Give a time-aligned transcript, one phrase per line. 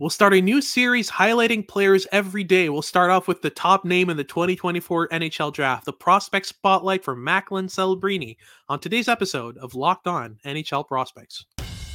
[0.00, 2.70] We'll start a new series highlighting players every day.
[2.70, 7.04] We'll start off with the top name in the 2024 NHL Draft, the prospect spotlight
[7.04, 8.38] for Macklin Celebrini,
[8.70, 11.44] on today's episode of Locked On NHL Prospects.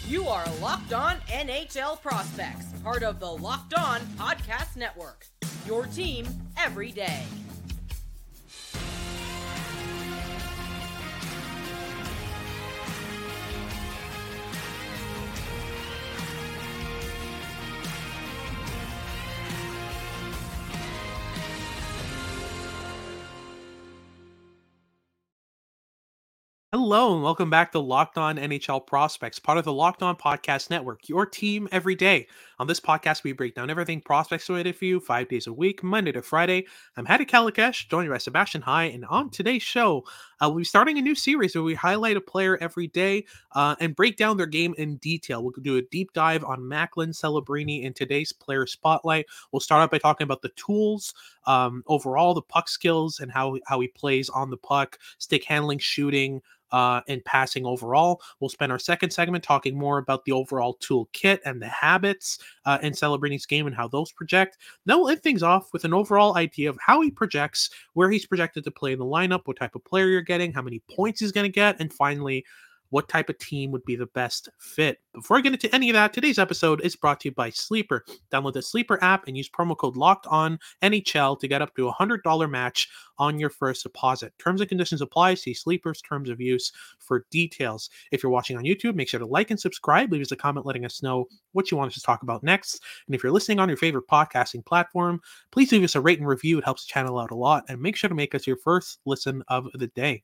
[0.08, 5.26] You are Locked On NHL Prospects, part of the Locked On Podcast Network.
[5.66, 6.28] Your team
[6.60, 7.24] every day.
[26.78, 30.70] Hello and welcome back to Locked On NHL Prospects, part of the Locked On Podcast
[30.70, 32.28] Network, your team every day.
[32.60, 35.84] On this podcast, we break down everything prospects related for you five days a week,
[35.84, 36.66] Monday to Friday.
[36.98, 40.04] I'm Hadi Kalakeche, joined by Sebastian High, and on today's show,
[40.42, 43.78] uh, we'll be starting a new series where we highlight a player every day uh,
[43.80, 45.42] and break down their game in detail.
[45.44, 49.28] We'll do a deep dive on Macklin Celebrini in today's player spotlight.
[49.54, 51.14] We'll start out by talking about the tools,
[51.48, 55.80] um, overall, the puck skills, and how how he plays on the puck, stick handling,
[55.80, 58.22] shooting uh, and passing overall.
[58.40, 62.80] We'll spend our second segment talking more about the overall toolkit and the habits uh,
[62.82, 64.58] in Celebrini's game and how those project.
[64.86, 68.26] Then we'll end things off with an overall idea of how he projects, where he's
[68.26, 71.20] projected to play in the lineup, what type of player you're getting, how many points
[71.20, 72.46] he's going to get, and finally,
[72.90, 75.00] what type of team would be the best fit.
[75.14, 78.04] Before I get into any of that, today's episode is brought to you by Sleeper.
[78.32, 81.88] Download the Sleeper app and use promo code Locked On NHL to get up to
[81.88, 84.34] a hundred dollar match on your first deposit.
[84.40, 85.36] Terms and conditions apply.
[85.36, 87.90] See Sleeper's terms of use for details.
[88.12, 90.12] If you're watching on YouTube, make sure to like and subscribe.
[90.12, 92.82] Leave us a comment letting us know what you want us to talk about next.
[93.08, 96.28] And if you're listening on your favorite podcasting platform, please leave us a rate and
[96.28, 96.58] review.
[96.58, 97.66] It helps the channel out a lot.
[97.70, 100.24] And make sure to make us your first listen of the day.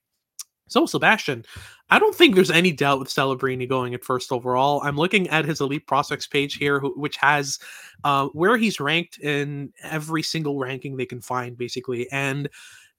[0.72, 1.44] So, Sebastian,
[1.90, 4.82] I don't think there's any doubt with Celebrini going at first overall.
[4.84, 7.60] I'm looking at his elite prospects page here, which has
[8.06, 12.48] uh, where he's ranked in every single ranking they can find, basically, and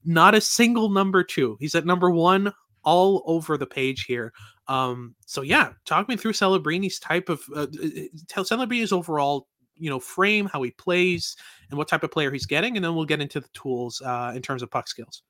[0.05, 1.57] not a single number two.
[1.61, 2.53] He's at number one
[2.85, 4.35] all over the page here.
[4.69, 7.69] Um, so yeah, talk me through Celebrini's type of uh,
[8.29, 11.37] tell Celebrini's overall you know frame, how he plays,
[11.71, 14.35] and what type of player he's getting, and then we'll get into the tools uh,
[14.37, 15.23] in terms of puck skills.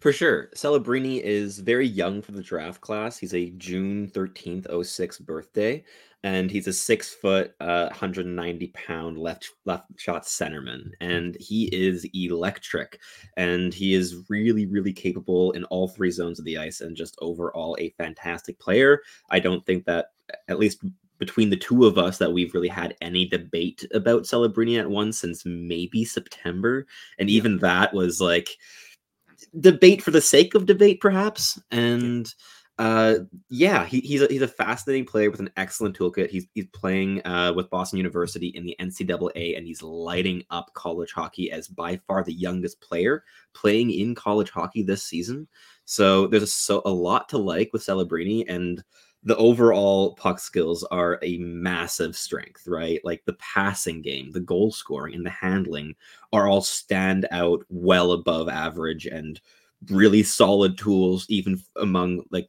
[0.00, 0.50] For sure.
[0.54, 3.16] Celebrini is very young for the draft class.
[3.16, 5.84] He's a June 13th, 06 birthday,
[6.22, 10.90] and he's a six foot, uh, 190 pound left left shot centerman.
[11.00, 13.00] And he is electric.
[13.36, 17.16] And he is really, really capable in all three zones of the ice and just
[17.20, 19.02] overall a fantastic player.
[19.30, 20.12] I don't think that
[20.48, 20.82] at least
[21.18, 25.18] between the two of us that we've really had any debate about Celebrini at once
[25.18, 26.86] since maybe September.
[27.18, 28.50] And even that was like
[29.60, 31.60] debate for the sake of debate, perhaps.
[31.70, 32.32] And
[32.78, 33.14] uh,
[33.48, 36.28] yeah, he, he's a, he's a fascinating player with an excellent toolkit.
[36.28, 41.12] He's he's playing uh, with Boston University in the NCAA, and he's lighting up college
[41.12, 43.24] hockey as by far the youngest player
[43.54, 45.48] playing in college hockey this season.
[45.86, 48.84] So there's a, so a lot to like with Celebrini, and
[49.26, 53.00] the overall puck skills are a massive strength, right?
[53.02, 55.96] Like the passing game, the goal scoring, and the handling
[56.32, 59.40] are all stand out well above average and
[59.90, 62.48] really solid tools, even among like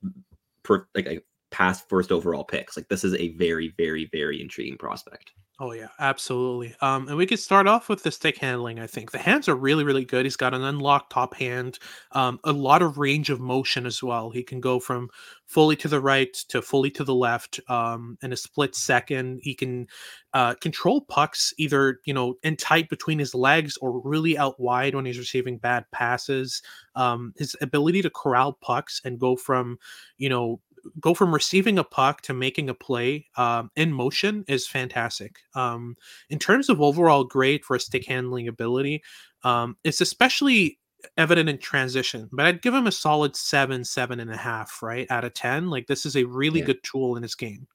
[0.61, 2.77] per, like, like past first overall picks.
[2.77, 5.31] Like this is a very, very, very intriguing prospect.
[5.59, 6.75] Oh yeah, absolutely.
[6.81, 8.79] Um, and we could start off with the stick handling.
[8.79, 10.23] I think the hands are really, really good.
[10.23, 11.79] He's got an unlocked top hand,
[12.11, 14.29] um, a lot of range of motion as well.
[14.29, 15.09] He can go from
[15.47, 19.39] fully to the right to fully to the left um, in a split second.
[19.41, 19.87] He can
[20.33, 24.93] uh, control pucks either you know in tight between his legs or really out wide
[24.93, 26.61] when he's receiving bad passes.
[26.95, 29.79] Um, his ability to corral pucks and go from
[30.19, 30.59] you know
[30.99, 35.37] go from receiving a puck to making a play um, in motion is fantastic.
[35.55, 35.95] Um,
[36.29, 39.03] in terms of overall grade for a stick handling ability,
[39.43, 40.79] um, it's especially
[41.15, 45.07] evident in transition, but I'd give him a solid seven, seven and a half, right
[45.09, 45.69] out of ten.
[45.69, 46.65] Like this is a really yeah.
[46.65, 47.67] good tool in his game.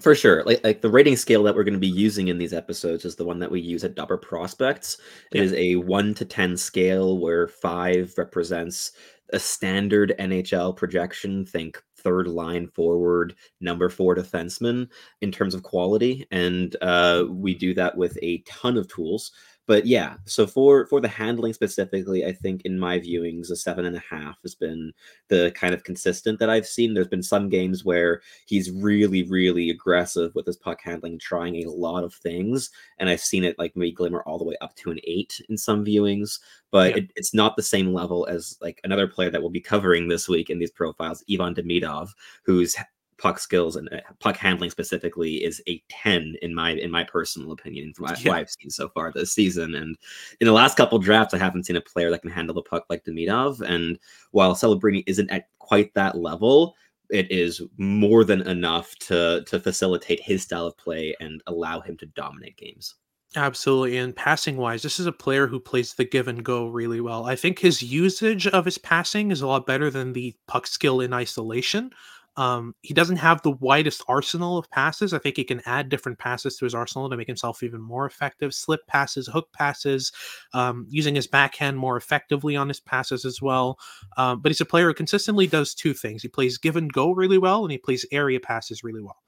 [0.00, 0.42] For sure.
[0.44, 3.14] Like like the rating scale that we're going to be using in these episodes is
[3.14, 4.98] the one that we use at Dobber Prospects.
[5.32, 5.42] It yeah.
[5.42, 8.92] is a 1 to 10 scale where 5 represents
[9.32, 14.88] a standard NHL projection, think third line forward, number four defenseman
[15.20, 16.26] in terms of quality.
[16.30, 19.32] And uh, we do that with a ton of tools
[19.66, 23.84] but yeah so for for the handling specifically i think in my viewings a seven
[23.84, 24.92] and a half has been
[25.28, 29.70] the kind of consistent that i've seen there's been some games where he's really really
[29.70, 33.74] aggressive with his puck handling trying a lot of things and i've seen it like
[33.76, 36.38] maybe glimmer all the way up to an eight in some viewings
[36.70, 36.96] but yeah.
[36.98, 40.28] it, it's not the same level as like another player that we'll be covering this
[40.28, 42.10] week in these profiles ivan demidov
[42.44, 42.76] who's
[43.18, 47.52] puck skills and uh, puck handling specifically is a 10 in my in my personal
[47.52, 48.30] opinion from what, Yeah.
[48.32, 49.74] what I've seen so far this season.
[49.74, 49.96] And
[50.40, 52.84] in the last couple drafts, I haven't seen a player that can handle the puck
[52.90, 53.60] like Demidov.
[53.60, 53.98] And
[54.32, 56.74] while Celebrini isn't at quite that level,
[57.10, 61.96] it is more than enough to to facilitate his style of play and allow him
[61.98, 62.94] to dominate games.
[63.36, 63.96] Absolutely.
[63.98, 67.26] And passing wise, this is a player who plays the give and go really well.
[67.26, 71.00] I think his usage of his passing is a lot better than the puck skill
[71.00, 71.90] in isolation.
[72.36, 75.14] Um, he doesn't have the widest arsenal of passes.
[75.14, 78.06] I think he can add different passes to his arsenal to make himself even more
[78.06, 78.52] effective.
[78.52, 80.10] Slip passes, hook passes,
[80.52, 83.78] um, using his backhand more effectively on his passes as well.
[84.16, 86.22] Um, but he's a player who consistently does two things.
[86.22, 89.18] He plays give and go really well, and he plays area passes really well.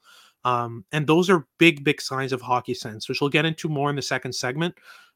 [0.43, 3.89] Um, and those are big, big signs of hockey sense, which we'll get into more
[3.89, 4.75] in the second segment.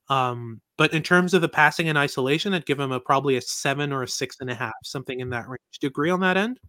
[0.10, 3.42] Um, but in terms of the passing and isolation, I'd give him a probably a
[3.42, 5.60] seven or a six and a half, something in that range.
[5.80, 6.60] Do you agree on that end?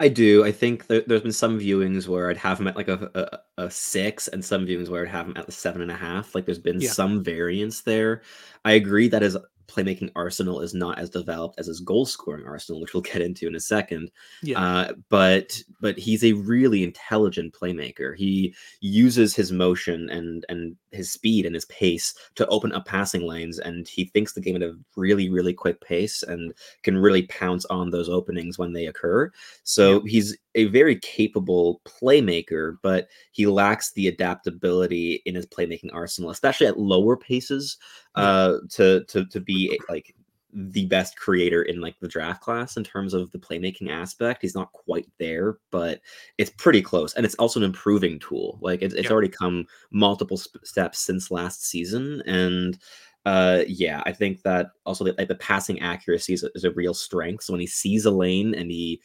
[0.00, 0.44] I do.
[0.44, 3.62] I think there, there's been some viewings where I'd have him at like a, a,
[3.66, 6.34] a six, and some viewings where I'd have him at the seven and a half.
[6.34, 6.92] Like there's been Yeah.
[6.92, 8.22] some variance there.
[8.64, 12.80] I agree that his playmaking arsenal is not as developed as his goal scoring arsenal,
[12.80, 14.10] which we'll get into in a second.
[14.42, 14.60] Yeah.
[14.60, 18.16] Uh, but but he's a really intelligent playmaker.
[18.16, 23.22] He uses his motion and and his speed and his pace to open up passing
[23.22, 26.52] lanes, and he thinks the game at a really really quick pace and
[26.82, 29.30] can really pounce on those openings when they occur.
[29.62, 36.30] So he's a very capable playmaker, but he lacks the adaptability in his playmaking arsenal,
[36.30, 37.76] especially at lower paces,
[38.14, 40.14] uh, to to to be like
[40.56, 44.40] the best creator in like the draft class in terms of the playmaking aspect.
[44.40, 46.00] He's not quite there, but
[46.38, 48.58] it's pretty close, and it's also an improving tool.
[48.62, 49.12] Like it's, it's Yeah.
[49.12, 52.78] already come multiple sp- steps since last season, and
[53.24, 56.70] uh yeah i think that also the, like the passing accuracy is a, is a
[56.72, 59.00] real strength so when he sees a lane and he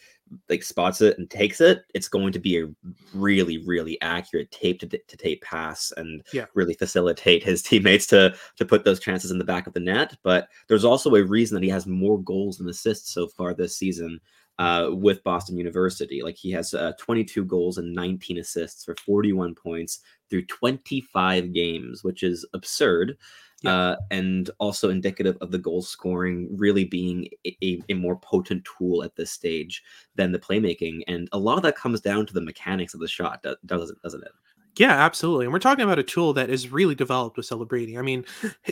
[0.49, 2.67] like spots it and takes it it's going to be a
[3.13, 6.45] really really accurate tape to, to tape pass and Yeah.
[6.53, 10.17] really facilitate his teammates to to put those chances in the back of the net
[10.23, 13.77] but there's also a reason that he has more goals and assists so far this
[13.77, 14.19] season
[14.59, 16.21] uh, with Boston University.
[16.21, 22.03] Like he has uh, 22 goals and 19 assists for 41 points through 25 games,
[22.03, 23.17] which is absurd.
[23.61, 23.73] Yeah.
[23.73, 29.03] Uh, and also indicative of the goal scoring really being a, a, more potent tool
[29.03, 29.83] at this stage
[30.15, 31.01] than the playmaking.
[31.07, 34.23] And a lot of that comes down to the mechanics of the shot, doesn't doesn't
[34.23, 34.31] it?
[34.77, 35.45] Yeah, absolutely.
[35.45, 37.97] And we're talking about a tool that is really developed with Celebrini.
[37.97, 38.23] I mean,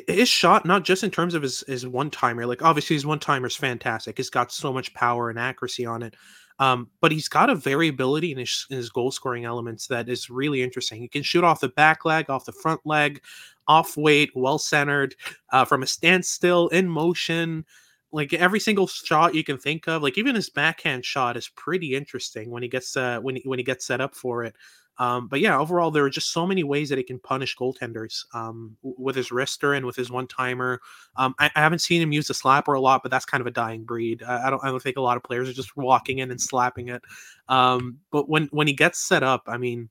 [0.07, 3.19] his shot, not just in terms of his, his one timer, like obviously his one
[3.19, 4.15] timer is fantastic.
[4.15, 6.15] He's got so much power and accuracy on it.
[6.59, 10.29] Um, but he's got a variability in his, in his goal scoring elements that is
[10.29, 11.01] really interesting.
[11.01, 13.21] He can shoot off the back leg, off the front leg,
[13.67, 15.15] off weight, well centered,
[15.51, 17.65] uh, from a standstill, in motion.
[18.11, 21.93] Like every single shot you can think of, like even his backhand shot is pretty
[21.93, 24.55] interesting when he gets uh, when he, when he gets set up for it.
[24.99, 28.25] Um, but yeah, overall, there are just so many ways that he can punish goaltenders
[28.33, 30.81] um, with his wrister and with his one timer.
[31.15, 33.47] Um, I, I haven't seen him use the slapper a lot, but that's kind of
[33.47, 34.23] a dying breed.
[34.23, 34.63] I, I don't.
[34.63, 37.03] I don't think a lot of players are just walking in and slapping it.
[37.47, 39.89] Um, but when when he gets set up, I mean,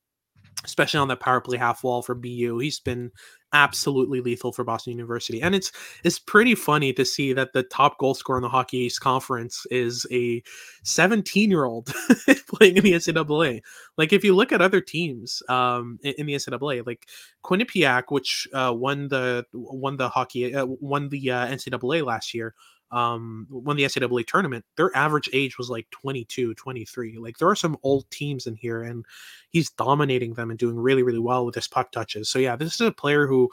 [0.65, 3.13] especially on that power play half wall for BU, he's been
[3.57, 5.41] absolutely lethal for Boston University.
[5.41, 5.73] And it's
[6.05, 9.67] it's pretty funny to see that the top goal scorer in the Hockey East Conference
[9.71, 10.43] is a
[10.85, 11.87] 17 year old
[12.49, 13.63] playing in the NCAA.
[13.97, 17.07] Like if you look at other teams um, in, in the NCAA, like
[17.43, 22.55] Quinnipiac, which uh, won the won the hockey uh, won the uh, NCAA last year,
[22.91, 27.19] um, won the NCAA tournament, their average age was like 22, 23.
[27.19, 29.05] Like there are some old teams in here, and
[29.51, 32.29] he's dominating them and doing really, really well with his puck touches.
[32.29, 33.51] So yeah, this is a player who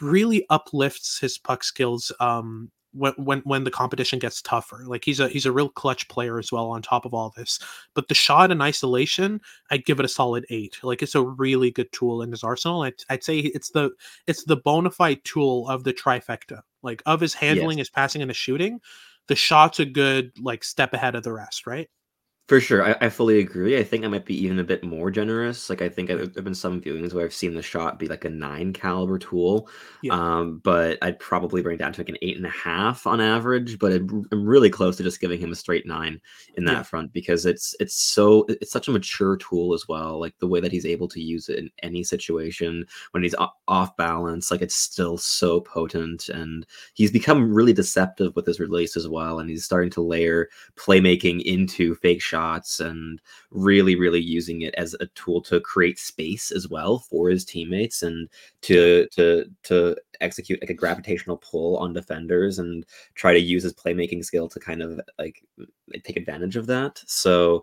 [0.00, 4.82] really uplifts his puck skills um when when when the competition gets tougher.
[4.86, 7.58] Like he's a he's a real clutch player as well on top of all this.
[7.94, 9.40] But the shot in isolation,
[9.70, 10.78] I'd give it a solid 8.
[10.82, 12.82] Like it's a really good tool in his arsenal.
[12.82, 13.90] I'd, I'd say it's the
[14.26, 16.62] it's the bona fide tool of the trifecta.
[16.84, 18.80] Like of his handling, his passing and his shooting,
[19.28, 21.88] the shot's a good like step ahead of the rest, right?
[22.46, 23.78] For sure, I, I fully agree.
[23.78, 25.70] I think I might be even a bit more generous.
[25.70, 28.26] Like I think I've, there've been some viewings where I've seen the shot be like
[28.26, 29.66] a nine caliber tool,
[30.02, 30.12] Yeah.
[30.12, 33.18] um, but I'd probably bring it down to like an eight and a half on
[33.22, 33.78] average.
[33.78, 36.20] But I'm I'm really close to just giving him a straight nine
[36.58, 36.82] in that Yeah.
[36.82, 40.20] front because it's it's so it's such a mature tool as well.
[40.20, 43.34] Like the way that he's able to use it in any situation when he's
[43.68, 48.98] off balance, like it's still so potent, and he's become really deceptive with his release
[48.98, 49.38] as well.
[49.38, 54.94] And he's starting to layer playmaking into fake shots and really really using it as
[55.00, 58.28] a tool to create space as well for his teammates and
[58.60, 63.74] to to to execute like a gravitational pull on defenders and try to use his
[63.74, 65.42] playmaking skill to kind of like
[66.02, 67.62] take advantage of that so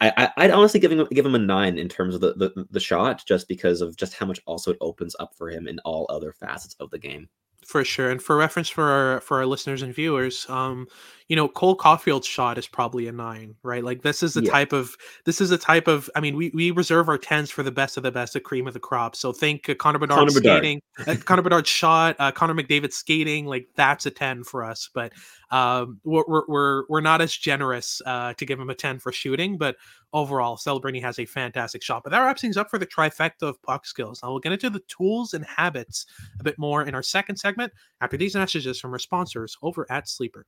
[0.00, 2.80] I, I'd honestly give him give him a nine in terms of the, the the
[2.80, 6.06] shot, just because of just how much also it opens up for him in all
[6.08, 7.28] other facets of the game.
[7.66, 10.86] For sure, and for reference for our for our listeners and viewers, um,
[11.28, 13.82] you know, Cole Caufield's shot is probably a nine, right?
[13.82, 14.50] Like this is the yeah.
[14.50, 16.10] type of this is the type of.
[16.14, 18.66] I mean, we we reserve our tens for the best of the best, the cream
[18.66, 19.16] of the crop.
[19.16, 21.18] So think uh, Connor Bedard Connor skating, Bedard.
[21.20, 24.90] uh, Connor Bedard shot, uh, Connor McDavid skating, like that's a ten for us.
[24.92, 25.14] But
[25.50, 29.56] um, we're we're we're not as generous uh, to give him a ten for shooting,
[29.56, 29.76] but
[30.12, 32.02] overall, Celebrini has a fantastic shot.
[32.04, 34.20] But that wraps things up for the trifecta of puck skills.
[34.22, 36.04] Now we'll get into the tools and habits
[36.38, 40.06] a bit more in our second segment after these messages from our sponsors over at
[40.06, 40.44] Sleeper.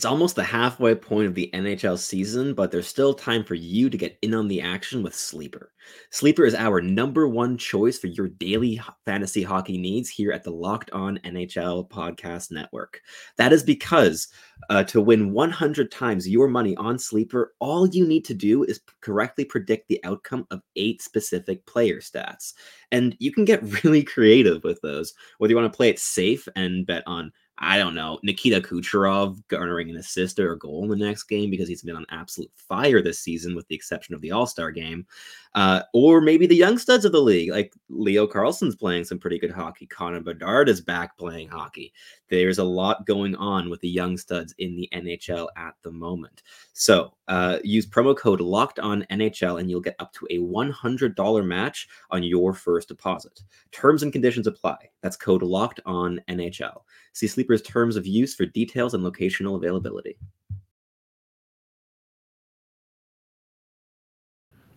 [0.00, 3.90] It's almost the halfway point of the NHL season, but there's still time for you
[3.90, 5.74] to get in on the action with Sleeper.
[6.08, 10.50] Sleeper is our number one choice for your daily fantasy hockey needs here at the
[10.50, 13.02] Locked On NHL Podcast Network.
[13.36, 14.28] That is because
[14.70, 18.80] uh, to win 100 times your money on Sleeper, all you need to do is
[19.02, 22.54] correctly predict the outcome of eight specific player stats.
[22.90, 26.48] And you can get really creative with those, whether you want to play it safe
[26.56, 30.88] and bet on I don't know, Nikita Kucherov garnering an assist or a goal in
[30.98, 34.22] the next game because he's been on absolute fire this season, with the exception of
[34.22, 35.06] the All Star game.
[35.54, 39.38] Uh, or maybe the young studs of the league, like Leo Carlsson's playing some pretty
[39.38, 39.86] good hockey.
[39.86, 41.92] Connor Bedard is back playing hockey.
[42.30, 46.42] There's a lot going on with the young studs in the NHL at the moment.
[46.80, 51.44] So uh, use promo code Locked On NHL and you'll get up to a $100
[51.44, 53.38] match on your first deposit.
[53.70, 54.88] Terms and conditions apply.
[55.02, 56.80] That's code Locked On NHL.
[57.12, 60.16] See Sleeper's terms of use for details and locational availability.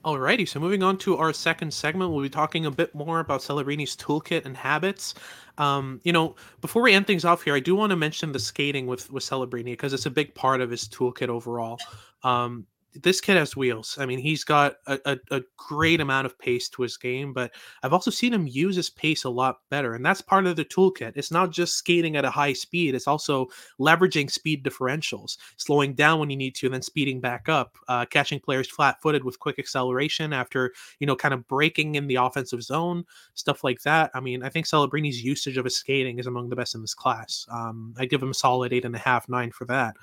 [0.06, 3.40] Alrighty, so moving on to our second segment, we'll be talking a bit more about
[3.40, 5.14] Celebrini's toolkit and habits.
[5.58, 8.40] Um, you know, before we end things off here, I do want to mention the
[8.40, 11.80] skating with with Celebrini because it's a big part of his toolkit overall.
[12.24, 13.98] Um, this kid has wheels.
[14.00, 17.52] I mean, he's got a, a, a, great amount of pace to his game, but
[17.82, 19.96] I've also seen him use his pace a lot better.
[19.96, 21.14] And that's part of the toolkit.
[21.16, 23.48] It's not just skating at a high speed, it's also
[23.80, 28.06] leveraging speed differentials, slowing down when you need to, and then speeding back up, uh,
[28.06, 32.16] catching players flat footed with quick acceleration after, you know, kind of breaking in the
[32.16, 34.12] offensive zone, stuff like that.
[34.14, 36.94] I mean, I think Celebrini's usage of his skating is among the best in this
[36.94, 37.46] class.
[37.52, 39.96] Um, I give him a solid eight and a half, nine for that.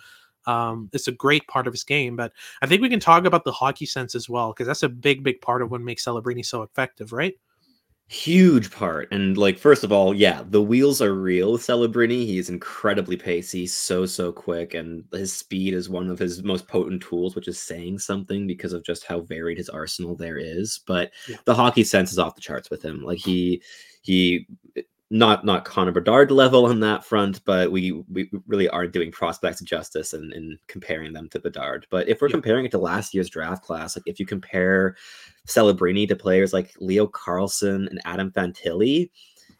[0.46, 2.32] Um, it's a great part of his game, but
[2.62, 5.22] I think we can talk about the hockey sense as well because that's a big,
[5.22, 7.34] big part of what makes Celebrini so effective, right?
[8.08, 9.06] Huge part.
[9.12, 12.26] And like, first of all, yeah, the wheels are real with Celebrini.
[12.26, 14.74] He is incredibly pacey, so, so quick.
[14.74, 18.72] And his speed is one of his most potent tools, which is saying something because
[18.72, 20.80] of just how varied his arsenal there is.
[20.88, 21.36] But yeah.
[21.44, 23.04] the hockey sense is off the charts with him.
[23.04, 23.62] Like he
[24.02, 24.48] he
[25.10, 29.60] not not Connor Bedard level on that front, but we we really are doing prospects
[29.60, 31.86] justice and, and comparing them to Bedard.
[31.90, 32.32] But if we're yeah.
[32.32, 34.96] comparing it to last year's draft class, like if you compare
[35.48, 39.10] Celebrini to players like Leo Carlsson and Adam Fantilli,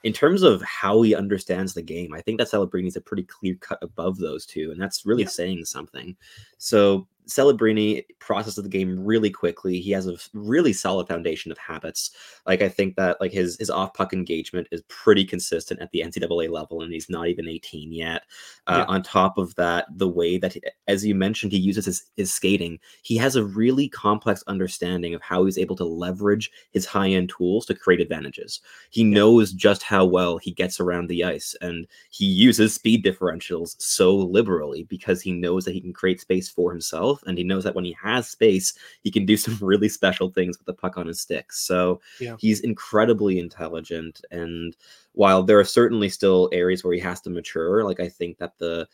[0.05, 3.25] in terms of how he understands the game, I think that Celebrini is a pretty
[3.25, 5.31] clear cut above those two, and that's really yeah.
[5.31, 6.17] saying something.
[6.59, 9.81] So Celebrini processes the game really quickly.
[9.81, 12.11] He has a really solid foundation of habits.
[12.47, 16.01] Like I think that like his his off puck engagement is pretty consistent at the
[16.01, 18.23] NCAA level, and he's not even 18 yet.
[18.67, 18.95] Uh, yeah.
[18.95, 22.33] On top of that, the way that, he, as you mentioned, he uses his, his
[22.33, 27.09] skating, he has a really complex understanding of how he's able to leverage his high
[27.09, 28.61] end tools to create advantages.
[28.91, 29.15] He yeah.
[29.15, 34.17] knows just how well he gets around the ice, and he uses speed differentials so
[34.17, 37.75] liberally because he knows that he can create space for himself and he knows that
[37.75, 41.07] when he has space, he can do some really special things with the puck on
[41.07, 41.53] his stick.
[41.53, 42.37] So yeah.
[42.39, 44.21] he's incredibly intelligent.
[44.31, 44.77] And
[45.13, 48.59] while there are certainly still areas where he has to mature, like I think that
[48.59, 48.89] the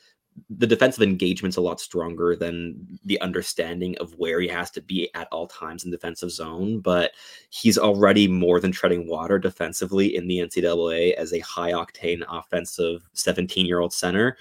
[0.51, 5.09] the defensive engagement's a lot stronger than the understanding of where he has to be
[5.15, 6.81] at all times in defensive zone.
[6.81, 7.13] But
[7.51, 13.09] he's already more than treading water defensively in the NCAA as a high octane offensive
[13.15, 14.37] 17 year old center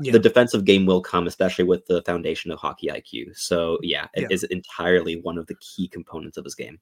[0.00, 0.12] yeah.
[0.12, 3.36] the defensive game will come, especially with the foundation of hockey IQ.
[3.36, 4.28] So yeah, it yeah.
[4.30, 6.78] is entirely one of the key components of his game.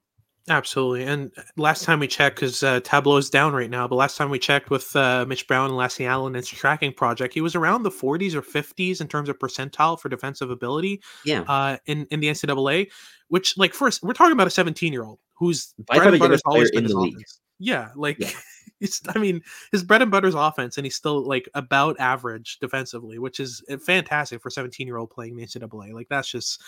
[0.50, 1.04] Absolutely.
[1.04, 4.30] And last time we checked, because uh, Tableau is down right now, but last time
[4.30, 7.54] we checked with uh, Mitch Brown and Lassi Alanen and his tracking project, he was
[7.54, 11.02] around the 40s or 50s in terms of percentile for defensive ability.
[11.24, 11.42] Yeah.
[11.42, 12.90] Uh, in in the NCAA,
[13.28, 16.70] which like first we're talking about a 17 year old who's bread and butter always
[16.70, 17.22] been in the league.
[17.58, 18.30] Yeah, like yeah.
[18.80, 19.42] It's I mean,
[19.72, 23.76] his bread and butter's offense, and he's still like about average defensively, which is eh,
[23.76, 25.92] fantastic for 17 year old playing the NCAA.
[25.92, 26.60] Like that's just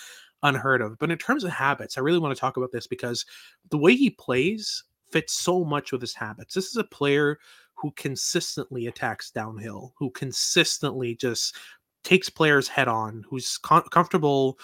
[0.42, 0.98] unheard of.
[0.98, 3.26] But in terms of habits, I really want to talk about this because
[3.70, 6.54] the way he plays fits so much with his habits.
[6.54, 7.38] This is a player
[7.74, 11.56] who consistently attacks downhill, who consistently just
[12.04, 14.58] takes players head on, who's com- comfortable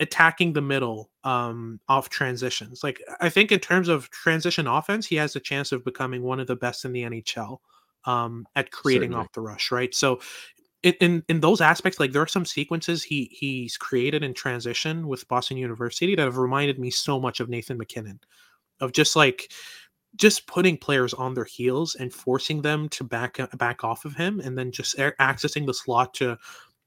[0.00, 2.82] attacking the middle um off transitions.
[2.82, 6.40] Like I think in terms of transition offense, he has a chance of becoming one
[6.40, 7.58] of the best in the NHL
[8.06, 9.20] um at creating Certainly.
[9.20, 9.94] off the rush, right?
[9.94, 10.20] So
[10.82, 15.06] in, in in those aspects, like there are some sequences he he's created in transition
[15.06, 18.20] with Boston University that have reminded me so much of Nathan MacKinnon,
[18.80, 19.52] of just like
[20.16, 24.40] just putting players on their heels and forcing them to back back off of him,
[24.40, 26.38] and then just accessing the slot to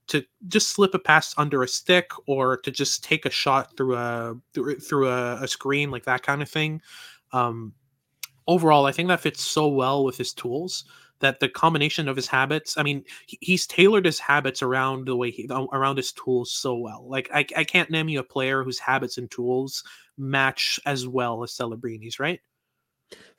[0.07, 3.95] to just slip a pass under a stick or to just take a shot through
[3.95, 6.81] a through, through a, a screen like that kind of thing.
[7.31, 7.73] Um,
[8.47, 10.85] overall, I think that fits so well with his tools
[11.23, 15.31] that the combination of his habits i mean he's tailored his habits around the way
[15.31, 18.77] he around his tools so well like i, I can't name you a player whose
[18.77, 19.85] habits and tools
[20.17, 22.41] match as well as celebrini's right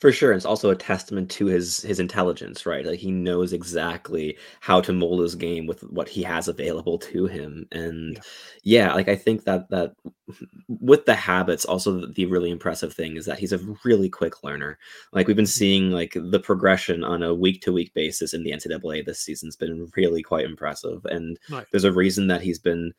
[0.01, 2.85] For sure, it's also a testament to his his intelligence, right?
[2.85, 7.27] Like he knows exactly how to mold his game with what he has available to
[7.27, 8.23] him, and Yeah.
[8.65, 9.95] yeah, like I think that that
[10.69, 14.79] with the habits, also the, really impressive thing is that he's a really quick learner.
[15.13, 15.49] Like we've been Mhm.
[15.49, 19.57] seeing, like the progression on a week to week basis in the NCAA this season's
[19.57, 21.67] been really quite impressive, and Right.
[21.71, 22.93] there's a reason that he's been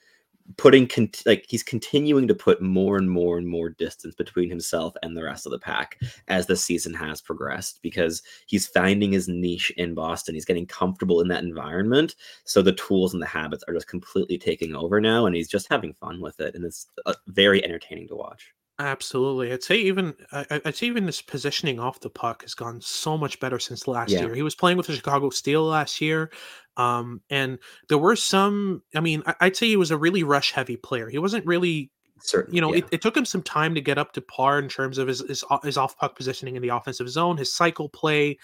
[0.57, 4.93] putting cont- like he's continuing to put more and more and more distance between himself
[5.01, 9.27] and the rest of the pack as the season has progressed because he's finding his
[9.27, 10.35] niche in Boston.
[10.35, 12.15] He's getting comfortable in that environment.
[12.43, 15.67] So the tools and the habits are just completely taking over now and he's just
[15.69, 18.53] having fun with it and it's uh, very entertaining to watch.
[18.77, 19.53] Absolutely.
[19.53, 23.39] I'd say even I'd say even his positioning off the puck has gone so much
[23.39, 24.23] better since last Yeah.
[24.25, 24.35] year.
[24.35, 26.29] He was playing with the Chicago Steel last year,
[26.77, 28.83] um, and there were some.
[28.95, 31.09] I mean, I, I'd say he was a really rush heavy player.
[31.09, 32.55] He wasn't really, Certainly.
[32.55, 32.79] you know, yeah.
[32.79, 35.21] it, it took him some time to get up to par in terms of his
[35.21, 38.37] his, his off puck positioning in the offensive zone, his cycle play.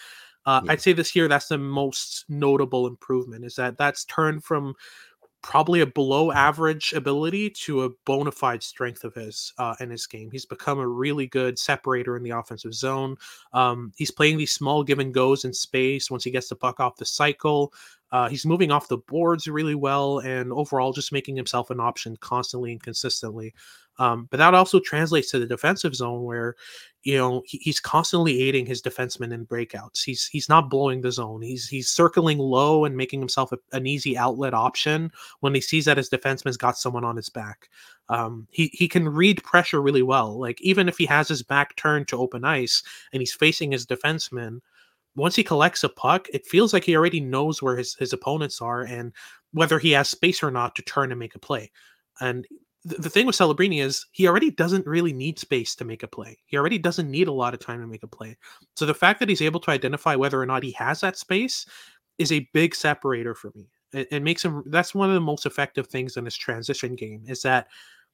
[0.45, 0.71] Uh, Yeah.
[0.71, 3.45] I'd say this year that's the most notable improvement.
[3.45, 4.75] Is that that's turned from
[5.43, 10.05] probably a below average ability to a bona fide strength of his uh, in his
[10.05, 10.29] game.
[10.31, 13.17] He's become a really good separator in the offensive zone.
[13.53, 16.79] Um, he's playing these small give and goes in space once he gets the puck
[16.79, 17.73] off the cycle.
[18.11, 22.17] Uh, he's moving off the boards really well and overall just making himself an option
[22.17, 23.53] constantly and consistently.
[23.99, 26.55] Um, but that also translates to the defensive zone where,
[27.03, 30.03] you know, he, he's constantly aiding his defensemen in breakouts.
[30.03, 31.41] He's he's not blowing the zone.
[31.41, 35.85] He's he's circling low and making himself a, an easy outlet option when he sees
[35.85, 37.69] that his defenseman's got someone on his back.
[38.09, 40.39] Um, he he can read pressure really well.
[40.39, 42.81] Like even if he has his back turned to open ice
[43.13, 44.61] and he's facing his defenseman,
[45.15, 48.61] once he collects a puck, it feels like he already knows where his his opponents
[48.61, 49.13] are and
[49.53, 51.71] whether he has space or not to turn and make a play.
[52.21, 52.47] And
[52.87, 56.07] th- the thing with Celebrini is he already doesn't really need space to make a
[56.07, 56.37] play.
[56.45, 58.37] He already doesn't need a lot of time to make a play.
[58.75, 61.65] So the fact that he's able to identify whether or not he has that space
[62.17, 63.69] is a big separator for me.
[63.93, 67.23] It, it makes him that's one of the most effective things in his transition game
[67.27, 67.67] is that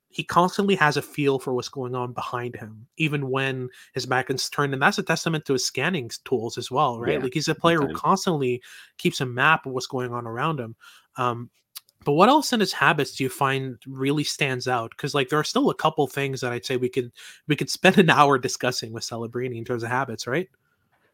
[0.10, 4.30] he constantly has a feel for what's going on behind him, even when his back
[4.30, 4.74] is turned.
[4.74, 7.14] And that's a testament to his scanning tools as well, right?
[7.14, 8.62] Yeah, like he's a player who constantly
[8.98, 10.76] keeps a map of what's going on around him.
[11.18, 11.50] Um,
[12.06, 14.92] but what else in his habits do you find really stands out?
[14.92, 17.12] Because like there are still a couple things that I'd say we could
[17.48, 20.48] we could spend an hour discussing with Celebrini in terms of habits, right?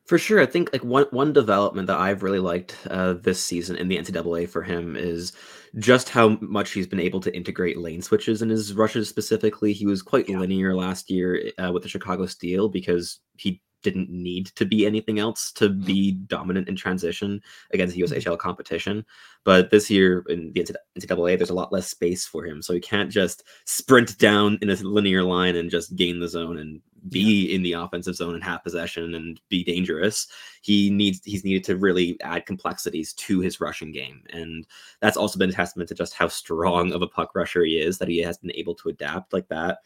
[0.05, 3.77] For sure, I think like one one development that I've really liked uh, this season
[3.77, 5.31] in the NCAA for him is
[5.79, 9.07] just how much he's been able to integrate lane switches in his rushes.
[9.07, 10.39] Specifically, he was quite Yeah.
[10.39, 15.19] linear last year uh, with the Chicago Steel because he didn't need to be anything
[15.19, 17.95] else to be dominant in transition against.
[17.97, 19.05] USHL competition.
[19.45, 20.65] But this year in the
[20.99, 24.69] NCAA, there's a lot less space for him, so he can't just sprint down in
[24.69, 28.43] a linear line and just gain the zone and be in the offensive zone and
[28.43, 30.27] have possession and be dangerous.
[30.61, 34.65] He needs he's needed to really add complexities to his rushing game, and
[35.01, 37.97] that's also been a testament to just how strong of a puck rusher he is
[37.97, 39.79] that he has been able to adapt like that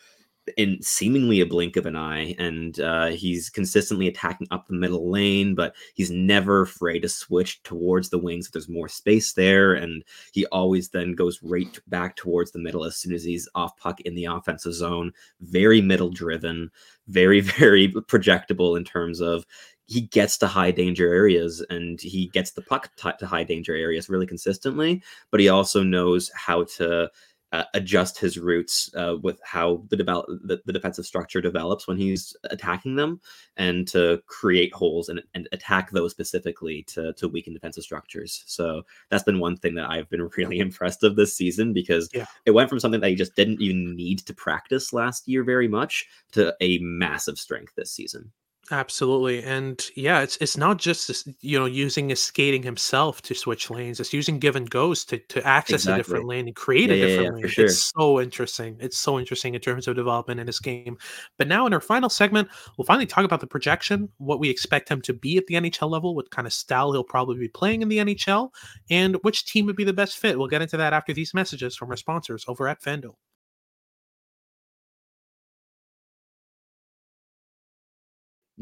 [0.55, 5.11] in seemingly a blink of an eye and uh, he's consistently attacking up the middle
[5.11, 9.73] lane but he's never afraid to switch towards the wings if there's more space there
[9.73, 13.75] and he always then goes right back towards the middle as soon as he's off
[13.77, 15.11] puck in the offensive zone.
[15.41, 16.71] Very middle driven
[17.07, 19.45] very very projectable in terms of
[19.85, 23.75] he gets to high danger areas and he gets the puck t- to high danger
[23.75, 27.09] areas really consistently but he also knows how to
[27.57, 31.97] uh, adjust his routes uh, with how the develop the, the defensive structure develops when
[31.97, 33.19] he's attacking them
[33.55, 38.83] and to create holes and, and attack those specifically to to weaken defensive structures so
[39.09, 42.25] that's been one thing that i've been really impressed of this season because Yeah.
[42.45, 45.67] it went from something that he just didn't even need to practice last year very
[45.67, 48.31] much to a massive strength this season
[48.69, 49.41] Absolutely.
[49.43, 53.69] And yeah, it's it's not just this, you know using his skating himself to switch
[53.69, 53.99] lanes.
[54.01, 56.95] It's using give and goes to to access a different lane and create Yeah, a
[56.95, 57.47] yeah, yeah, different lane.
[57.47, 57.65] sure.
[57.65, 58.75] It's so interesting.
[58.81, 60.97] It's so interesting in terms of development in this game.
[61.37, 64.89] But now in our final segment, we'll finally talk about the projection, what we expect
[64.89, 67.81] him to be at the NHL level, what kind of style he'll probably be playing
[67.81, 68.49] in the NHL,
[68.89, 70.37] and which team would be the best fit.
[70.37, 73.15] We'll get into that after these messages from our sponsors over at FanDuel.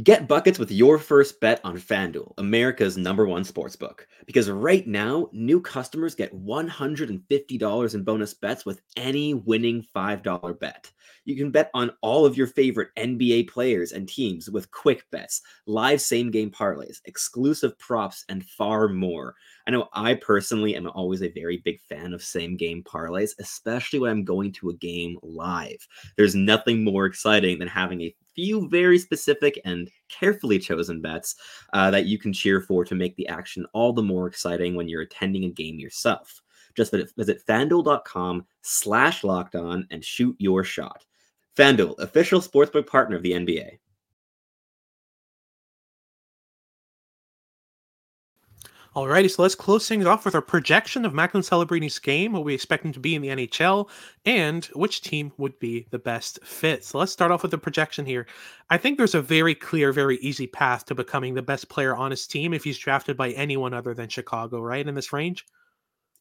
[0.03, 4.01] Get buckets with your first bet on FanDuel, America's number one sportsbook.
[4.25, 10.91] Because right now, new customers get $150 in bonus bets with any winning $5 bet.
[11.23, 15.41] You can bet on all of your favorite NBA players and teams with quick bets,
[15.65, 19.33] live same game parlays, exclusive props, and far more.
[19.65, 23.99] I know I personally am always a very big fan of same game parlays, especially
[23.99, 25.87] when I'm going to a game live.
[26.17, 31.35] There's nothing more exciting than having a few very specific and carefully chosen bets
[31.73, 34.87] uh, that you can cheer for to make the action all the more exciting when
[34.87, 36.41] you're attending a game yourself.
[36.75, 41.05] Just visit fanduel.com slash locked on and shoot your shot.
[41.57, 43.79] FanDuel, official sportsbook partner of the NBA.
[48.95, 52.53] Alrighty, so let's close things off with our projection of Macklin Celebrini's game, what we
[52.53, 53.89] expect him to be in the NHL,
[54.23, 56.85] and which team would be the best fit.
[56.85, 58.25] So let's start off with the projection here.
[58.69, 62.11] I think there's a very clear, very easy path to becoming the best player on
[62.11, 64.87] his team if he's drafted by anyone other than Chicago, right?
[64.87, 65.45] In this range?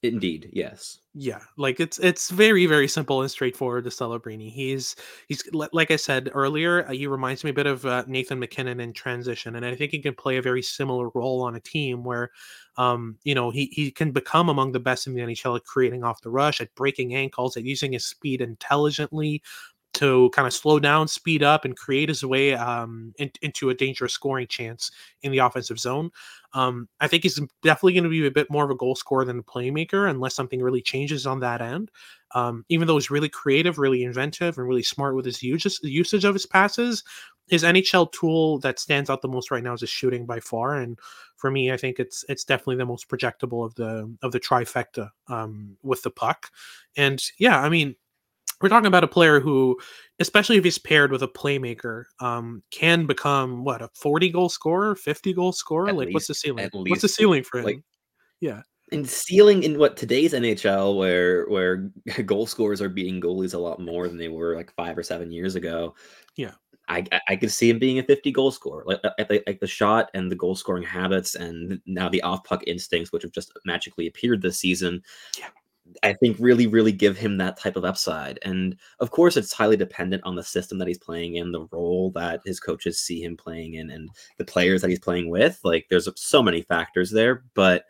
[0.05, 1.01] Indeed, yes.
[1.17, 4.51] Yeah, like it's it's very very simple and straightforward to Celebrini.
[4.51, 4.97] He's
[5.29, 8.81] he's like I said earlier, uh, he reminds me a bit of uh, Nathan MacKinnon
[8.81, 12.03] in transition, and I think he can play a very similar role on a team
[12.03, 12.33] where,
[12.77, 16.03] um, you know, he he can become among the best in the NHL at creating
[16.03, 19.40] off the rush, at breaking ankles, at using his speed intelligently,
[19.95, 23.75] to kind of slow down, speed up, and create his way um, in, into a
[23.75, 24.91] dangerous scoring chance
[25.23, 26.11] in the offensive zone.
[26.53, 29.25] Um, I think he's definitely going to be a bit more of a goal scorer
[29.25, 31.91] than a playmaker, unless something really changes on that end.
[32.35, 36.25] Um, even though he's really creative, really inventive, and really smart with his usage, usage
[36.25, 37.03] of his passes,
[37.49, 40.77] his NHL tool that stands out the most right now is his shooting by far.
[40.77, 40.99] And
[41.37, 45.11] for me, I think it's it's definitely the most projectable of the of the trifecta
[45.29, 46.51] um, with the puck.
[46.97, 47.97] And yeah, I mean,
[48.61, 49.79] we're talking about a player who,
[50.21, 54.95] especially if he's paired with a playmaker, um, can become what a 40 goal scorer,
[54.95, 55.89] 50 goal scorer.
[55.89, 56.65] At Like, what's the ceiling?
[56.65, 57.65] at What's the ceiling for him?
[57.65, 57.81] like?
[58.41, 61.91] Yeah, and ceiling in what today's NHL, where where
[62.27, 65.31] goal scorers are beating goalies a lot more than they were like five or seven
[65.31, 65.95] years ago.
[66.37, 66.53] yeah,
[66.89, 69.61] I I could see him being a 50 goal scorer, like uh, like the, like
[69.61, 73.33] the shot and the goal scoring habits, and now the off puck instincts, which have
[73.33, 75.03] just magically appeared this season.
[75.39, 75.49] yeah,
[76.03, 78.39] I think really, really give him that type of upside.
[78.43, 82.11] And of course, it's highly dependent on the system that he's playing in, the role
[82.13, 85.61] that his coaches see him playing in, and the players that he's playing with.
[85.65, 87.45] Like, there's so many factors there.
[87.55, 87.85] But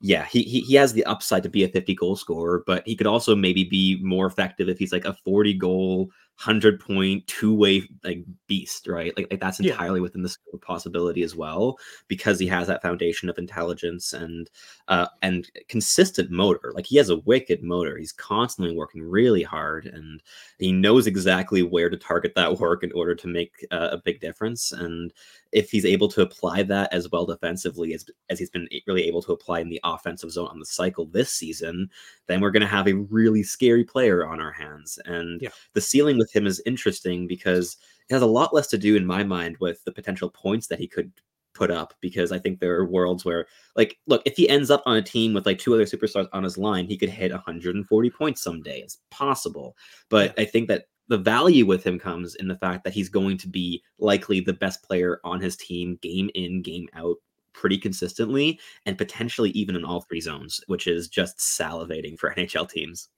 [0.00, 2.96] yeah, he, he he has the upside to be a 50 goal scorer, but he
[2.96, 7.54] could also maybe be more effective if he's like a 40 goal, 100 point, two
[7.54, 9.16] way like beast, right?
[9.16, 9.72] Like, like that's yeah.
[9.72, 14.12] entirely within the scope of possibility as well, because he has that foundation of intelligence
[14.12, 14.50] and
[14.88, 16.72] uh, and consistent motor.
[16.74, 17.96] Like he has a wicked motor.
[17.96, 20.22] He's constantly working really hard, and
[20.58, 24.20] he knows exactly where to target that work in order to make uh, a big
[24.20, 24.72] difference.
[24.72, 25.14] And
[25.52, 29.22] if he's able to apply that as well defensively as as he's been really able
[29.22, 31.88] to apply in the offensive zone on the cycle this season,
[32.26, 34.98] then we're going to have a really scary player on our hands.
[35.06, 35.48] And Yeah.
[35.72, 37.76] the ceiling with him is interesting because
[38.08, 40.80] it has a lot less to do in my mind with the potential points that
[40.80, 41.12] he could
[41.54, 44.82] put up because I think there are worlds where like look if he ends up
[44.84, 48.10] on a team with like two other superstars on his line he could hit 140
[48.10, 48.80] points someday.
[48.80, 49.76] It's possible.
[50.10, 53.38] But I think that the value with him comes in the fact that he's going
[53.38, 57.16] to be likely the best player on his team game in game out
[57.54, 62.68] pretty consistently and potentially even in all three zones which is just salivating for NHL
[62.68, 63.08] teams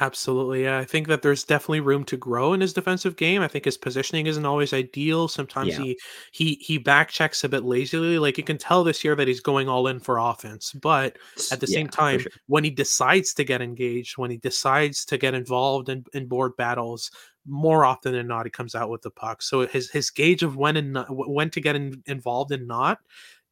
[0.00, 0.64] Absolutely.
[0.64, 0.78] Yeah.
[0.78, 3.40] I think that there's definitely room to grow in his defensive game.
[3.40, 5.28] I think his positioning isn't always ideal.
[5.28, 5.98] Sometimes yeah he
[6.30, 8.18] he he back checks a bit lazily.
[8.18, 10.72] Like you can tell this year that he's going all in for offense.
[10.72, 14.18] But S- at the yeah same for time, sure when he decides to get engaged,
[14.18, 17.10] when he decides to get involved in, in board battles,
[17.46, 19.40] more often than not, he comes out with the puck.
[19.42, 22.98] So his his gauge of when and not, when to get in, involved and not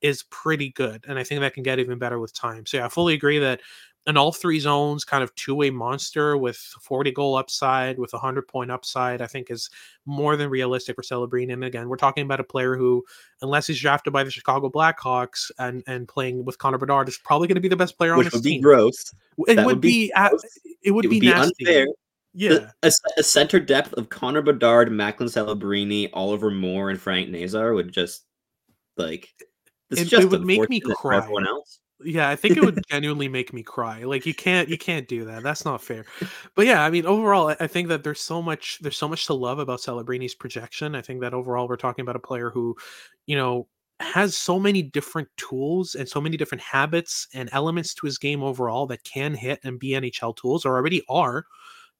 [0.03, 2.66] is pretty good, and I think that can get even better with time.
[2.66, 3.61] So yeah, I fully agree that
[4.07, 8.16] an all three zones kind of two way monster with 40 goal upside, with a
[8.16, 9.69] 100 point upside, I think is
[10.05, 11.53] more than realistic for Celebrini.
[11.53, 13.05] And again, we're talking about a player who,
[13.42, 17.49] unless he's drafted by the Chicago Blackhawks and, and playing with Connor Bedard, is probably
[17.49, 18.61] going to be the best player on which his would be team.
[18.62, 19.12] gross
[19.49, 20.45] It would would be be, gross
[20.83, 21.64] it would it be would be nasty.
[21.66, 21.87] unfair
[22.33, 22.71] Yeah.
[22.83, 27.92] A, a center depth of Connor Bedard, Macklin Celebrini, Oliver Moore, and Frank Nazar would
[27.92, 28.25] just
[28.97, 29.35] Like
[29.90, 31.16] It, it would make me cry.
[31.16, 31.81] everyone else.
[32.05, 34.05] Yeah, I think it would genuinely make me cry.
[34.05, 35.43] Like you can't you can't do that.
[35.43, 36.05] That's not fair.
[36.55, 39.35] But yeah, I mean overall I, think that there's so much there's so much to
[39.35, 40.95] love about Celebrini's projection.
[40.95, 42.77] I think that overall we're talking about a player who,
[43.27, 43.67] you know,
[44.01, 48.43] has so many different tools and so many different habits and elements to his game
[48.43, 51.47] overall that can hit and be NHL tools or already are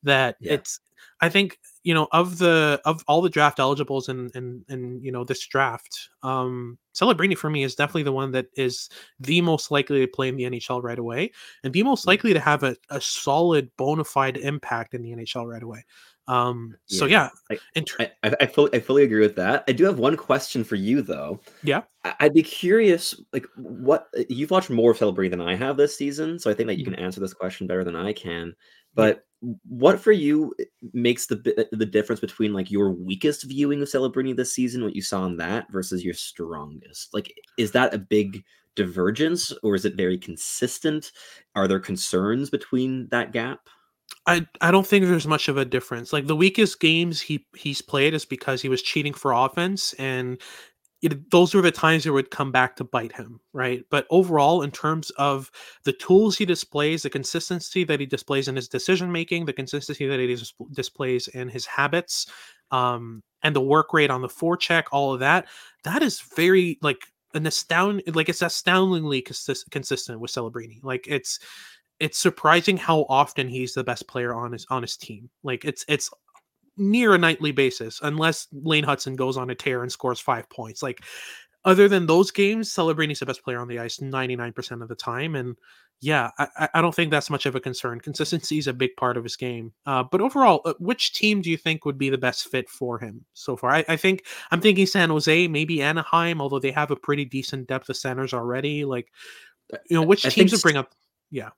[0.03, 0.55] that Yeah.
[0.55, 0.81] it's
[1.23, 5.13] I think you know of the of all the draft eligibles and and and you
[5.13, 9.71] know this draft um Celebrini for me is definitely the one that is the most
[9.71, 11.31] likely to play in the NHL right away
[11.63, 15.47] and the most likely to have a, a solid bona fide impact in the NHL
[15.47, 15.85] right away
[16.29, 17.31] um so Yeah.
[17.51, 19.65] yeah in ter- I, I, I fully I fully agree with that.
[19.69, 21.41] I do have one question for you though.
[21.63, 25.55] yeah I- I'd be curious, like, what uh, you've watched more of Celebrini than I
[25.57, 26.95] have this season, so I think that you Mhm.
[26.95, 28.49] can answer this question better than I can.
[28.49, 28.53] Yeah.
[28.95, 29.25] But
[29.69, 34.35] what for you uh, makes the the difference between like your weakest viewing of Celebrini
[34.35, 37.13] this season, what you saw in that, versus your strongest?
[37.15, 38.43] Like, is that a big
[38.77, 41.13] divergence, or is it very consistent?
[41.55, 43.69] Are there concerns between that gap?
[44.27, 46.13] I I don't think there's much of a difference.
[46.13, 50.41] Like the weakest games he he's played is because he was cheating for offense, and
[51.03, 53.85] it, those were the times it would come back to bite him, right?
[53.91, 55.51] But overall, in terms of
[55.85, 60.07] the tools he displays, the consistency that he displays in his decision making, the consistency
[60.07, 62.27] that he dis- displays in his habits,
[62.71, 65.47] um, and the work rate on the forecheck, all of that,
[65.85, 67.03] that is very like
[67.35, 70.83] an astound like it's astoundingly consist- consistent with Celebrini.
[70.83, 71.39] Like it's
[72.01, 75.31] it's surprising how often he's the best player on his on his team.
[75.43, 76.11] Like it's it's
[76.77, 80.83] near a nightly basis, unless Lane Hutson goes on a tear and scores five points.
[80.83, 81.03] Like
[81.65, 85.35] other than those games, Celebrini's the best player on the ice 99% of the time.
[85.35, 85.57] And
[86.01, 88.01] yeah, I, I- don't think that's much of a concern.
[88.01, 89.73] Consistency is a big part of his game.
[89.85, 92.99] Uh, but overall, uh, which team do you think would be the best fit for
[93.01, 93.71] him so far?
[93.71, 97.67] I, I think I'm thinking San Jose, maybe Anaheim, although they have a pretty decent
[97.67, 98.85] depth of centers already.
[98.85, 99.11] Like,
[99.91, 100.93] you know, which I teams would bring up?
[101.31, 101.51] Yeah.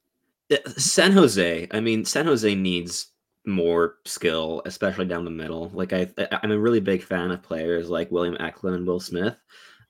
[0.51, 1.69] Uh, San Jose.
[1.71, 3.13] I mean, San Jose needs
[3.47, 5.71] more skill, especially down the middle.
[5.71, 6.09] Like I,
[6.43, 9.37] I'm a really big fan of players like William Eklund and Will Smith.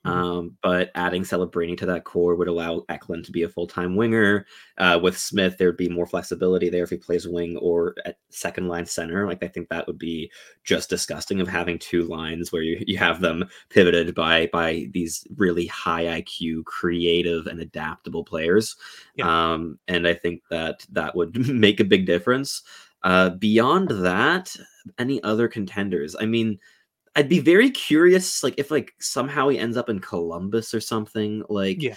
[0.07, 0.11] Mhm.
[0.11, 3.97] Um, but adding Celebrini to that core would allow Eklund to be a full time
[3.97, 4.47] winger.
[4.79, 8.69] Uh, with Smith, there'd be more flexibility there if he plays wing or at second
[8.69, 9.27] line center.
[9.27, 10.31] Like I think that would be
[10.65, 15.27] just disgusting of having two lines where you, you have them pivoted by by these
[15.37, 18.77] really high IQ, creative, and adaptable players.
[19.21, 22.63] Um, and I think that that would make a big difference.
[23.05, 24.57] Uh, beyond that,
[24.99, 26.17] any other contenders?
[26.19, 26.59] I mean,
[27.17, 31.43] I'd be very curious, like if like somehow he ends up in Columbus or something.
[31.49, 31.95] Like, Yeah.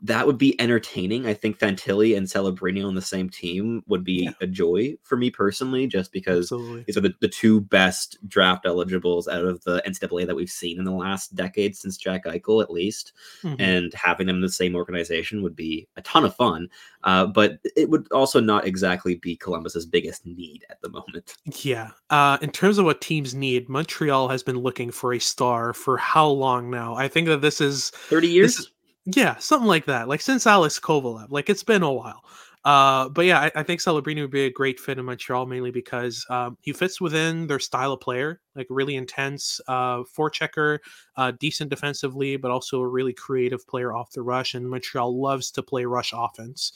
[0.00, 1.26] That would be entertaining.
[1.26, 4.30] I think Fantilli and Celebrini on the same team would be Yeah.
[4.40, 6.84] a joy for me personally, just because Absolutely.
[6.86, 10.78] these are the, the two best draft eligibles out of the NCAA that we've seen
[10.78, 13.56] in the last decade since Jack Eichel, at least Mhm.
[13.58, 16.68] and having them in the same organization would be a ton of fun.
[17.02, 21.34] Uh, but it would also not exactly be Columbus's biggest need at the moment.
[21.62, 21.90] Yeah.
[22.10, 25.96] Uh, in terms of what teams need, Montreal has been looking for a star for
[25.96, 26.94] how long now?
[26.94, 28.70] I think that this is Thirty years.
[29.14, 30.08] Yeah, something like that.
[30.08, 32.22] Like since Alex Kovalev, like it's been a while.
[32.64, 35.70] Uh, but yeah, I, I think Celebrini would be a great fit in Montreal mainly
[35.70, 40.78] because um, he fits within their style of player, like really intense, uh, forechecker,
[41.16, 44.54] uh, decent defensively, but also a really creative player off the rush.
[44.54, 46.72] And Montreal loves to play rush offense.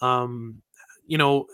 [0.00, 0.62] Um,
[1.06, 1.46] you know,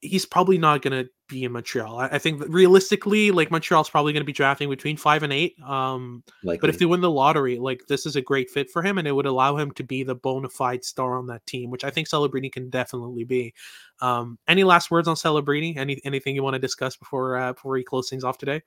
[0.00, 1.98] he's probably not going to be in Montreal.
[1.98, 5.60] I, I think realistically, like Montreal's probably going to be drafting between five and eight.
[5.62, 8.82] Um, like, but if they win the lottery, like this is a great fit for
[8.82, 11.70] him, and it would allow him to be the bona fide star on that team,
[11.70, 13.54] which I think Celebrini can definitely be.
[14.00, 15.76] Um, any last words on Celebrini?
[15.76, 18.62] Any anything you want to discuss before uh, before we close things off today?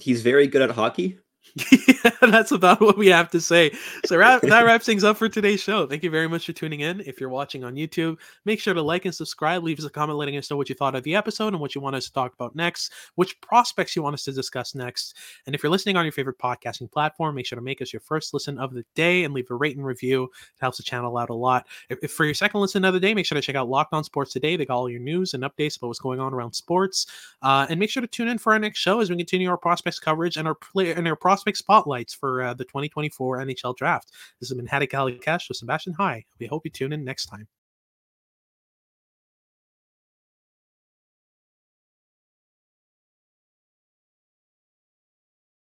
[0.00, 1.18] he's very good at hockey.
[2.04, 3.70] yeah, that's about what we have to say.
[4.06, 5.86] So wrap, that wraps things up for today's show.
[5.86, 7.00] Thank you very much for tuning in.
[7.00, 9.62] If you're watching on YouTube, make sure to like and subscribe.
[9.62, 11.74] Leave us a comment letting us know what you thought of the episode and what
[11.74, 15.16] you want us to talk about next, which prospects you want us to discuss next.
[15.46, 18.00] And if you're listening on your favorite podcasting platform, make sure to make us your
[18.00, 20.24] first listen of the day and leave a rate and review.
[20.24, 21.66] It helps the channel out a lot.
[21.88, 23.92] If, if for your second listen of the day, make sure to check out Locked
[23.92, 24.56] On Sports Today.
[24.56, 27.06] They got all your news and updates about what's going on around sports.
[27.42, 29.56] Uh, and make sure to tune in for our next show as we continue our
[29.56, 34.12] prospects coverage and our player and our prospect spotlights for uh, the 2024 NHL draft.
[34.38, 36.24] This has been Alley Cash with Sebastian High.
[36.38, 37.48] We hope you tune in next time.